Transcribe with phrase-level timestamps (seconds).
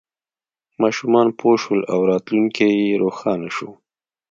[0.81, 3.69] ماشومان پوه شول او راتلونکی یې روښانه شو.